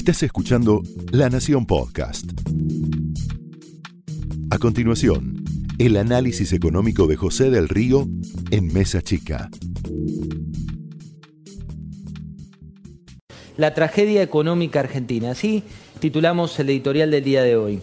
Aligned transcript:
Estás 0.00 0.22
escuchando 0.22 0.80
La 1.12 1.28
Nación 1.28 1.66
Podcast. 1.66 2.24
A 4.50 4.56
continuación, 4.56 5.44
el 5.78 5.98
análisis 5.98 6.54
económico 6.54 7.06
de 7.06 7.16
José 7.16 7.50
del 7.50 7.68
Río 7.68 8.08
en 8.50 8.72
Mesa 8.72 9.02
Chica. 9.02 9.50
La 13.58 13.74
tragedia 13.74 14.22
económica 14.22 14.80
argentina. 14.80 15.32
Así 15.32 15.64
titulamos 15.98 16.58
el 16.58 16.70
editorial 16.70 17.10
del 17.10 17.22
día 17.22 17.42
de 17.42 17.56
hoy. 17.56 17.80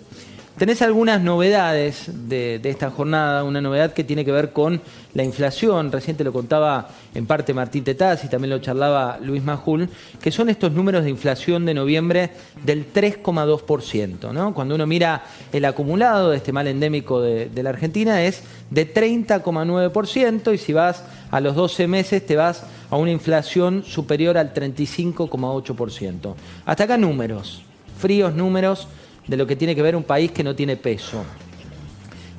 Tenés 0.58 0.82
algunas 0.82 1.22
novedades 1.22 2.10
de, 2.28 2.60
esta 2.64 2.90
jornada, 2.90 3.44
una 3.44 3.62
novedad 3.62 3.94
que 3.94 4.04
tiene 4.04 4.26
que 4.26 4.32
ver 4.32 4.54
con 4.54 4.82
la 5.14 5.24
inflación, 5.24 5.92
reciente 5.92 6.24
lo 6.24 6.34
contaba 6.34 6.90
en 7.14 7.28
parte 7.28 7.54
Martín 7.54 7.84
Tetaz 7.84 8.24
y 8.24 8.28
también 8.28 8.50
lo 8.50 8.58
charlaba 8.58 9.20
Luis 9.22 9.44
Majul, 9.44 9.88
que 10.20 10.32
son 10.32 10.50
estos 10.50 10.72
números 10.72 11.04
de 11.04 11.12
inflación 11.12 11.64
de 11.68 11.76
noviembre 11.76 12.32
del 12.66 12.92
3,2%. 12.92 14.32
¿no? 14.32 14.56
Cuando 14.56 14.74
uno 14.74 14.88
mira 14.88 15.26
el 15.54 15.64
acumulado 15.64 16.32
de 16.32 16.38
este 16.38 16.52
mal 16.52 16.66
endémico 16.66 17.22
de, 17.22 17.50
de 17.50 17.62
la 17.62 17.70
Argentina 17.70 18.24
es 18.24 18.42
de 18.72 18.92
30,9% 18.92 20.56
y 20.56 20.58
si 20.58 20.74
vas 20.74 21.04
a 21.30 21.40
los 21.40 21.56
12 21.56 21.88
meses 21.88 22.26
te 22.26 22.36
vas 22.36 22.64
a 22.90 22.98
una 22.98 23.12
inflación 23.12 23.84
superior 23.84 24.40
al 24.40 24.56
35,8%. 24.56 26.34
Hasta 26.66 26.84
acá 26.84 26.98
números, 26.98 27.62
fríos 28.00 28.34
números 28.34 28.88
de 29.28 29.38
lo 29.38 29.46
que 29.46 29.56
tiene 29.56 29.76
que 29.76 29.82
ver 29.82 29.96
un 29.96 30.04
país 30.04 30.32
que 30.32 30.44
no 30.44 30.56
tiene 30.56 30.78
peso. 30.78 31.24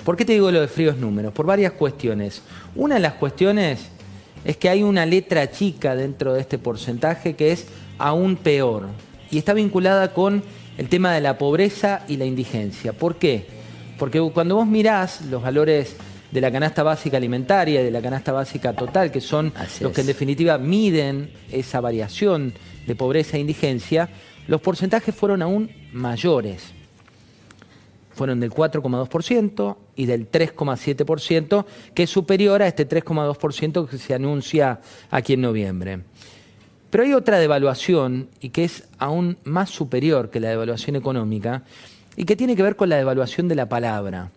¿Por 0.05 0.16
qué 0.16 0.24
te 0.24 0.33
digo 0.33 0.51
lo 0.51 0.60
de 0.62 0.69
fríos 0.69 0.96
números? 0.96 1.34
Por 1.34 1.45
varias 1.45 1.73
cuestiones. 1.73 2.41
Una 2.74 2.95
de 2.95 3.01
las 3.01 3.15
cuestiones 3.15 3.88
es 4.45 4.56
que 4.56 4.70
hay 4.70 4.83
una 4.83 5.05
letra 5.05 5.51
chica 5.51 5.95
dentro 5.95 6.32
de 6.32 6.41
este 6.41 6.59
porcentaje 6.59 7.34
que 7.34 7.52
es 7.52 7.66
aún 7.98 8.37
peor 8.37 8.87
y 9.30 9.37
está 9.37 9.52
vinculada 9.52 10.15
con 10.15 10.43
el 10.79 10.88
tema 10.88 11.12
de 11.12 11.20
la 11.20 11.37
pobreza 11.37 12.05
y 12.09 12.16
la 12.16 12.24
indigencia. 12.24 12.95
¿Por 12.95 13.16
qué? 13.16 13.46
Porque 13.98 14.18
cuando 14.32 14.54
vos 14.54 14.66
mirás 14.66 15.20
los 15.23 15.43
valores 15.43 15.96
de 16.30 16.41
la 16.41 16.51
canasta 16.51 16.82
básica 16.82 17.16
alimentaria 17.16 17.82
y 17.82 17.85
de 17.85 17.91
la 17.91 18.01
canasta 18.01 18.32
básica 18.32 18.73
total, 18.73 19.10
que 19.10 19.20
son 19.20 19.52
los 19.80 19.93
que 19.93 20.01
en 20.01 20.07
definitiva 20.07 20.57
miden 20.57 21.32
esa 21.51 21.80
variación 21.82 22.54
de 22.87 22.95
pobreza 22.95 23.37
e 23.37 23.41
indigencia, 23.41 24.09
los 24.46 24.63
porcentajes 24.63 25.15
fueron 25.15 25.43
aún 25.43 25.70
mayores 25.93 26.77
fueron 28.19 28.41
del 28.41 28.51
4,2% 28.51 29.77
y 29.95 30.07
del 30.07 30.29
3,7%, 30.29 31.65
que 31.95 32.02
es 32.02 32.11
superior 32.11 32.63
a 32.63 32.66
este 32.66 32.87
3,2% 32.87 33.88
que 33.88 33.97
se 33.97 34.13
anuncia 34.13 34.80
aquí 35.09 35.35
en 35.35 35.43
noviembre. 35.43 36.01
Pero 36.91 37.05
hay 37.05 37.15
otra 37.15 37.38
devaluación 37.38 38.29
y 38.41 38.49
que 38.49 38.65
es 38.65 38.88
aún 38.99 39.38
más 39.45 39.71
superior 39.71 40.30
que 40.30 40.41
la 40.41 40.49
devaluación 40.49 40.97
económica 40.97 41.63
y 42.16 42.25
que 42.25 42.35
tiene 42.35 42.57
que 42.57 42.65
ver 42.65 42.75
con 42.75 42.88
la 42.88 42.97
devaluación 42.97 43.47
de 43.47 43.55
la 43.55 43.69
palabra. 43.69 44.32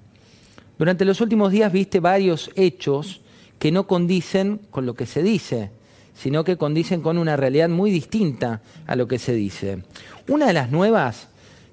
Durante 0.78 1.04
los 1.04 1.20
últimos 1.20 1.52
días 1.52 1.74
viste 1.74 2.00
varios 2.00 2.52
hechos 2.56 3.22
que 3.58 3.72
no 3.72 3.88
condicen 3.88 4.62
con 4.70 4.86
lo 4.86 4.94
que 4.94 5.08
se 5.08 5.24
dice, 5.24 5.72
sino 6.14 6.44
que 6.44 6.58
condicen 6.58 7.02
con 7.02 7.18
una 7.18 7.36
realidad 7.36 7.70
muy 7.70 7.90
distinta 7.90 8.62
a 8.86 8.96
lo 8.96 9.08
que 9.08 9.18
se 9.18 9.34
dice. 9.34 9.84
Una 10.28 10.46
de 10.46 10.54
las 10.54 10.70
nuevas 10.70 11.30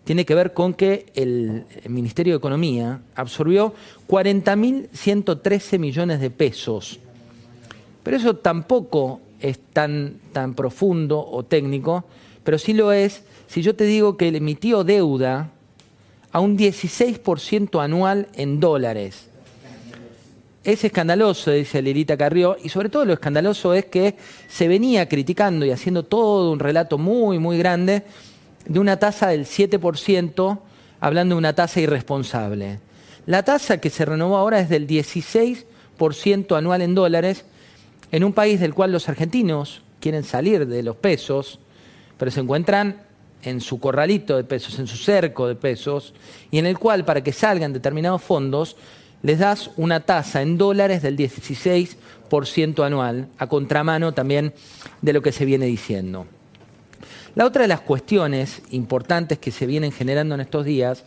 tiene 0.09 0.25
que 0.25 0.35
ver 0.35 0.55
con 0.55 0.73
que 0.73 1.05
el 1.15 1.67
Ministerio 1.87 2.33
de 2.33 2.39
Economía 2.39 3.03
absorbió 3.15 3.75
40.113 4.09 5.79
millones 5.79 6.19
de 6.19 6.31
pesos. 6.31 6.99
Pero 8.03 8.17
eso 8.17 8.37
tampoco 8.37 9.21
es 9.39 9.59
tan, 9.59 10.15
tan 10.33 10.55
profundo 10.55 11.21
o 11.21 11.43
técnico, 11.43 12.07
pero 12.43 12.57
sí 12.57 12.73
lo 12.73 12.91
es 12.91 13.23
si 13.49 13.61
yo 13.61 13.77
te 13.77 13.85
digo 13.85 14.17
que 14.17 14.29
emitió 14.29 14.83
deuda 14.83 15.51
a 16.33 16.41
un 16.41 16.57
16% 16.57 17.79
anual 17.85 18.29
en 18.33 18.61
dólares. 18.61 19.29
Es 20.65 20.85
escandaloso, 20.85 21.51
dice 21.51 21.83
Lirita 21.83 22.17
Carrió, 22.17 22.57
y 22.65 22.71
sobre 22.71 22.89
todo 22.89 23.05
lo 23.05 23.13
escandaloso 23.13 23.75
es 23.75 23.85
que 23.85 24.17
se 24.49 24.69
venía 24.69 25.07
criticando 25.07 25.67
y 25.67 25.71
haciendo 25.71 26.05
todo 26.05 26.51
un 26.51 26.61
relato 26.61 26.97
muy, 26.97 27.39
muy 27.39 27.59
grande 27.59 28.05
de 28.69 28.79
una 28.79 28.99
tasa 28.99 29.29
del 29.29 29.47
7%, 29.47 30.59
hablando 31.01 31.35
de 31.35 31.39
una 31.39 31.55
tasa 31.55 31.81
irresponsable. 31.81 32.79
La 33.27 33.43
tasa 33.43 33.79
que 33.79 33.91
se 33.91 34.05
renovó 34.05 34.37
ahora 34.37 34.61
es 34.61 34.69
del 34.69 34.87
16% 34.87 36.57
anual 36.57 36.83
en 36.83 36.95
dólares, 36.95 37.45
en 38.13 38.25
un 38.25 38.33
país 38.33 38.61
del 38.61 38.75
cual 38.75 38.93
los 38.93 39.09
argentinos 39.09 39.83
quieren 40.01 40.25
salir 40.25 40.67
de 40.67 40.83
los 40.83 40.97
pesos, 40.97 41.59
pero 42.17 42.31
se 42.31 42.41
encuentran 42.41 43.03
en 43.43 43.61
su 43.61 43.81
corralito 43.81 44.37
de 44.37 44.45
pesos, 44.45 44.79
en 44.79 44.87
su 44.87 44.97
cerco 44.97 45.47
de 45.47 45.55
pesos, 45.55 46.15
y 46.51 46.59
en 46.59 46.67
el 46.67 46.79
cual 46.79 47.05
para 47.05 47.23
que 47.23 47.33
salgan 47.33 47.73
determinados 47.73 48.23
fondos 48.23 48.77
les 49.23 49.41
das 49.41 49.71
una 49.77 50.01
tasa 50.01 50.43
en 50.43 50.59
dólares 50.59 51.03
del 51.03 51.17
16% 51.17 52.85
anual, 52.85 53.29
a 53.39 53.47
contramano 53.49 54.15
también 54.15 54.55
de 55.03 55.13
lo 55.13 55.23
que 55.23 55.33
se 55.33 55.45
viene 55.45 55.67
diciendo. 55.67 56.27
La 57.39 57.47
otra 57.47 57.63
de 57.63 57.69
las 57.69 57.83
cuestiones 57.83 58.63
importantes 58.73 59.39
que 59.39 59.53
se 59.53 59.65
vienen 59.65 59.93
generando 59.93 60.35
en 60.35 60.41
estos 60.41 60.65
días 60.65 61.05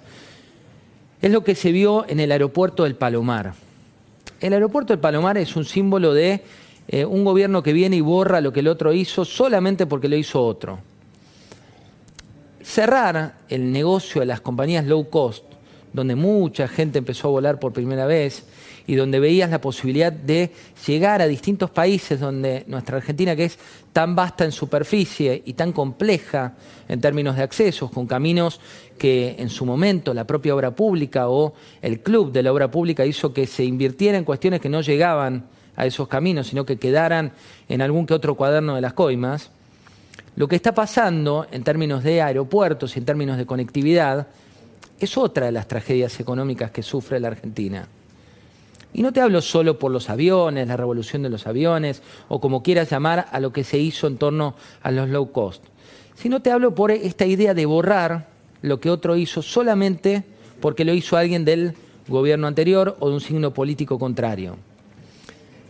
es 1.22 1.30
lo 1.30 1.44
que 1.44 1.56
se 1.56 1.74
vio 1.74 2.06
en 2.08 2.22
el 2.22 2.31
aeropuerto 2.31 2.86
del 2.86 2.96
Palomar. 2.96 3.53
El 4.40 4.53
aeropuerto 4.53 4.94
del 4.94 5.02
Palomar 5.02 5.38
es 5.38 5.58
un 5.58 5.66
símbolo 5.66 6.14
de 6.14 6.42
eh, 6.88 7.03
un 7.03 7.25
gobierno 7.25 7.62
que 7.62 7.74
viene 7.74 7.97
y 7.97 8.00
borra 8.00 8.40
lo 8.40 8.53
que 8.53 8.62
el 8.62 8.69
otro 8.69 8.94
hizo 8.94 9.25
solamente 9.25 9.86
porque 9.86 10.08
lo 10.08 10.16
hizo 10.16 10.42
otro. 10.42 10.80
Cerrar 12.63 13.36
el 13.50 13.69
negocio 13.69 14.22
de 14.22 14.28
las 14.28 14.40
compañías 14.40 14.86
low 14.86 15.09
cost, 15.09 15.44
donde 15.94 16.16
mucha 16.16 16.68
gente 16.68 17.00
empezó 17.00 17.28
a 17.28 17.31
volar 17.31 17.59
por 17.59 17.74
primera 17.74 18.06
vez, 18.06 18.46
y 18.88 18.96
donde 18.96 19.19
veías 19.19 19.50
la 19.50 19.62
posibilidad 19.62 20.12
de 20.12 20.52
llegar 20.88 21.22
a 21.22 21.28
distintos 21.28 21.69
países 21.69 22.19
donde 22.19 22.63
nuestra 22.68 22.97
Argentina, 22.97 23.35
que 23.35 23.46
es 23.46 23.57
tan 23.94 24.16
vasta 24.16 24.44
en 24.46 24.51
superficie 24.51 25.41
y 25.46 25.53
tan 25.53 25.72
compleja 25.72 26.56
en 26.88 27.00
términos 27.00 27.35
de 27.35 27.44
accesos, 27.44 27.91
con 27.91 28.07
caminos 28.07 28.59
que 28.97 29.35
en 29.38 29.50
su 29.50 29.66
momento 29.66 30.13
la 30.13 30.25
propia 30.25 30.56
obra 30.56 30.72
pública 30.72 31.30
o 31.30 31.53
el 31.81 32.01
club 32.01 32.31
de 32.31 32.44
la 32.44 32.51
obra 32.51 32.69
pública 32.69 33.06
hizo 33.06 33.34
que 33.34 33.47
se 33.47 33.63
invirtiera 33.63 34.18
en 34.18 34.24
cuestiones 34.24 34.62
que 34.62 34.69
no 34.69 34.81
llegaban 34.81 35.46
a 35.75 35.85
esos 35.85 36.07
caminos, 36.07 36.47
sino 36.47 36.66
que 36.66 36.78
quedaran 36.78 37.31
en 37.69 37.81
algún 37.81 38.06
que 38.06 38.13
otro 38.13 38.35
cuaderno 38.35 38.75
de 38.75 38.81
las 38.81 38.94
coimas, 38.94 39.51
lo 40.35 40.47
que 40.47 40.56
está 40.56 40.74
pasando 40.74 41.47
en 41.51 41.63
términos 41.63 42.03
de 42.03 42.22
aeropuertos 42.22 42.96
y 42.96 43.00
en 43.00 43.06
términos 43.06 43.38
de 43.38 43.46
conectividad 43.46 44.28
es 45.00 45.18
otra 45.18 45.47
de 45.47 45.52
las 45.52 45.68
tragedias 45.68 46.19
económicas 46.19 46.72
que 46.72 46.84
sufre 46.84 47.19
la 47.19 47.30
Argentina. 47.30 47.88
Y 48.94 49.02
no 49.02 49.14
te 49.14 49.22
hablo 49.22 49.42
solo 49.42 49.80
por 49.80 49.92
los 49.92 50.09
aviones, 50.09 50.68
la 50.68 50.78
revolución 50.78 51.22
de 51.24 51.30
los 51.30 51.47
aviones, 51.47 52.02
o 52.28 52.42
como 52.42 52.62
quieras 52.62 52.90
llamar 52.90 53.28
a 53.31 53.40
lo 53.40 53.53
que 53.53 53.64
se 53.64 53.80
hizo 53.80 54.08
en 54.08 54.18
torno 54.18 54.56
a 54.84 54.92
los 54.92 55.09
low 55.09 55.31
cost, 55.31 55.64
sino 56.16 56.42
te 56.42 56.52
hablo 56.52 56.75
por 56.75 56.92
esta 56.92 57.25
idea 57.25 57.53
de 57.53 57.66
borrar 57.66 58.28
lo 58.62 58.80
que 58.80 58.90
otro 58.90 59.16
hizo 59.16 59.42
solamente 59.42 60.24
porque 60.59 60.86
lo 60.86 60.94
hizo 60.94 61.18
alguien 61.18 61.46
del 61.46 61.74
gobierno 62.08 62.48
anterior 62.48 62.96
o 63.00 63.09
de 63.09 63.16
un 63.16 63.22
signo 63.22 63.53
político 63.53 63.98
contrario. 63.98 64.58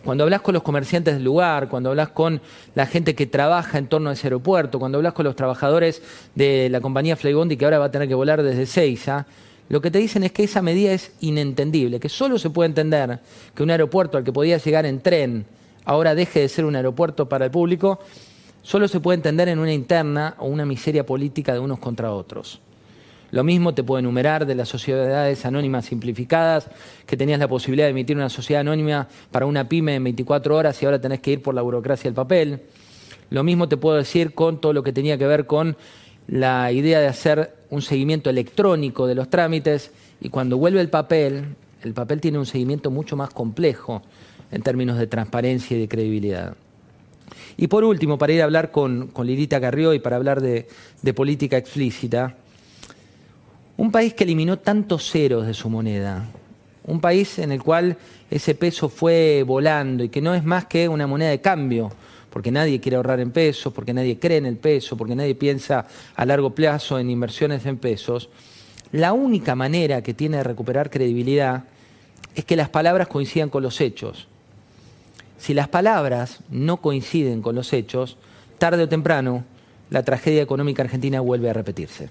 Cuando 0.04 0.24
hablas 0.24 0.40
con 0.40 0.54
los 0.54 0.64
comerciantes 0.64 1.14
del 1.14 1.24
lugar, 1.24 1.68
cuando 1.68 1.90
hablas 1.90 2.08
con 2.08 2.40
la 2.74 2.86
gente 2.86 3.14
que 3.14 3.26
trabaja 3.26 3.78
en 3.78 3.86
torno 3.86 4.10
a 4.10 4.14
ese 4.14 4.26
aeropuerto, 4.26 4.80
cuando 4.80 4.98
hablas 4.98 5.12
con 5.12 5.24
los 5.24 5.36
trabajadores 5.36 6.02
de 6.34 6.68
la 6.70 6.80
compañía 6.80 7.14
Flybondi 7.14 7.56
que 7.56 7.64
ahora 7.64 7.78
va 7.78 7.84
a 7.86 7.90
tener 7.90 8.08
que 8.08 8.14
volar 8.14 8.42
desde 8.42 8.66
Seiza, 8.66 9.26
lo 9.68 9.80
que 9.80 9.90
te 9.92 9.98
dicen 9.98 10.24
es 10.24 10.32
que 10.32 10.42
esa 10.42 10.60
medida 10.60 10.92
es 10.92 11.12
inentendible, 11.20 12.00
que 12.00 12.08
solo 12.08 12.38
se 12.38 12.50
puede 12.50 12.68
entender 12.68 13.20
que 13.54 13.62
un 13.62 13.70
aeropuerto 13.70 14.18
al 14.18 14.24
que 14.24 14.32
podía 14.32 14.58
llegar 14.58 14.86
en 14.86 15.00
tren 15.00 15.46
ahora 15.84 16.14
deje 16.14 16.40
de 16.40 16.48
ser 16.48 16.64
un 16.64 16.74
aeropuerto 16.74 17.28
para 17.28 17.44
el 17.44 17.50
público, 17.52 18.00
solo 18.62 18.88
se 18.88 19.00
puede 19.00 19.16
entender 19.16 19.48
en 19.48 19.60
una 19.60 19.72
interna 19.72 20.34
o 20.38 20.46
una 20.46 20.66
miseria 20.66 21.06
política 21.06 21.52
de 21.52 21.60
unos 21.60 21.78
contra 21.78 22.12
otros. 22.12 22.60
Lo 23.32 23.44
mismo 23.44 23.72
te 23.72 23.82
puedo 23.82 23.98
enumerar 23.98 24.44
de 24.44 24.54
las 24.54 24.68
sociedades 24.68 25.46
anónimas 25.46 25.86
simplificadas, 25.86 26.68
que 27.06 27.16
tenías 27.16 27.40
la 27.40 27.48
posibilidad 27.48 27.86
de 27.86 27.92
emitir 27.92 28.14
una 28.14 28.28
sociedad 28.28 28.60
anónima 28.60 29.08
para 29.30 29.46
una 29.46 29.70
pyme 29.70 29.94
en 29.94 30.04
24 30.04 30.54
horas 30.54 30.80
y 30.82 30.84
ahora 30.84 31.00
tenés 31.00 31.20
que 31.20 31.32
ir 31.32 31.42
por 31.42 31.54
la 31.54 31.62
burocracia 31.62 32.10
del 32.10 32.14
papel. 32.14 32.60
Lo 33.30 33.42
mismo 33.42 33.70
te 33.70 33.78
puedo 33.78 33.96
decir 33.96 34.34
con 34.34 34.60
todo 34.60 34.74
lo 34.74 34.82
que 34.82 34.92
tenía 34.92 35.16
que 35.16 35.26
ver 35.26 35.46
con 35.46 35.78
la 36.28 36.72
idea 36.72 37.00
de 37.00 37.06
hacer 37.06 37.54
un 37.70 37.80
seguimiento 37.80 38.28
electrónico 38.28 39.06
de 39.06 39.14
los 39.14 39.30
trámites 39.30 39.92
y 40.20 40.28
cuando 40.28 40.58
vuelve 40.58 40.82
el 40.82 40.90
papel, 40.90 41.56
el 41.82 41.94
papel 41.94 42.20
tiene 42.20 42.38
un 42.38 42.44
seguimiento 42.44 42.90
mucho 42.90 43.16
más 43.16 43.30
complejo 43.30 44.02
en 44.50 44.60
términos 44.60 44.98
de 44.98 45.06
transparencia 45.06 45.74
y 45.74 45.80
de 45.80 45.88
credibilidad. 45.88 46.54
Y 47.56 47.68
por 47.68 47.82
último, 47.82 48.18
para 48.18 48.34
ir 48.34 48.42
a 48.42 48.44
hablar 48.44 48.70
con, 48.72 49.10
Lirita 49.24 49.58
Carrió 49.58 49.94
y 49.94 50.00
para 50.00 50.16
hablar 50.16 50.42
de 50.42 51.14
política 51.14 51.56
explícita, 51.56 52.36
un 53.82 53.90
país 53.90 54.14
que 54.14 54.22
eliminó 54.22 54.60
tantos 54.60 55.10
ceros 55.10 55.44
de 55.44 55.54
su 55.54 55.68
moneda, 55.68 56.24
un 56.84 57.00
país 57.00 57.40
en 57.40 57.50
el 57.50 57.60
cual 57.60 57.96
ese 58.30 58.54
peso 58.54 58.88
fue 58.88 59.42
volando 59.44 60.04
y 60.04 60.08
que 60.08 60.20
no 60.20 60.36
es 60.36 60.44
más 60.44 60.66
que 60.66 60.88
una 60.88 61.08
moneda 61.08 61.30
de 61.30 61.40
cambio 61.40 61.90
porque 62.30 62.52
nadie 62.52 62.78
quiere 62.78 62.94
ahorrar 62.94 63.18
en 63.18 63.32
pesos, 63.32 63.72
porque 63.72 63.92
nadie 63.92 64.20
cree 64.20 64.36
en 64.36 64.46
el 64.46 64.56
peso, 64.56 64.96
porque 64.96 65.16
nadie 65.16 65.34
piensa 65.34 65.84
a 66.14 66.24
largo 66.24 66.50
plazo 66.50 66.96
en 67.00 67.10
inversiones 67.10 67.66
en 67.66 67.76
pesos, 67.76 68.28
la 68.92 69.12
única 69.12 69.56
manera 69.56 70.00
que 70.00 70.14
tiene 70.14 70.36
de 70.36 70.44
recuperar 70.44 70.88
credibilidad 70.88 71.64
es 72.36 72.44
que 72.44 72.54
las 72.54 72.68
palabras 72.68 73.08
coincidan 73.08 73.50
con 73.50 73.64
los 73.64 73.80
hechos. 73.80 74.28
Si 75.38 75.54
las 75.54 75.66
palabras 75.66 76.38
no 76.50 76.76
coinciden 76.76 77.42
con 77.42 77.56
los 77.56 77.72
hechos, 77.72 78.16
tarde 78.58 78.84
o 78.84 78.88
temprano 78.88 79.42
la 79.90 80.04
tragedia 80.04 80.40
económica 80.40 80.84
argentina 80.84 81.20
vuelve 81.20 81.50
a 81.50 81.52
repetirse. 81.52 82.10